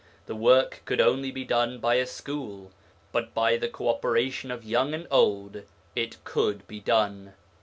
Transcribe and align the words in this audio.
The 0.25 0.33
work 0.35 0.81
could 0.85 0.99
only 0.99 1.29
be 1.29 1.45
done 1.45 1.77
by 1.77 1.93
a 1.97 2.07
school, 2.07 2.71
but 3.11 3.35
by 3.35 3.57
the 3.57 3.67
co 3.69 3.87
operation 3.87 4.49
of 4.49 4.63
young 4.65 4.95
and 4.95 5.05
old 5.11 5.61
it 5.95 6.23
could 6.23 6.67
be 6.67 6.79
done. 6.79 7.35